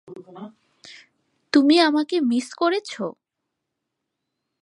তুমি 1.53 1.75
আমাকে 1.87 2.15
মিস 2.29 2.47
করেছো? 2.53 3.03